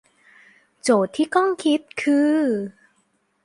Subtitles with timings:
[0.83, 2.37] โจทย์ที่ต้องคิดคือ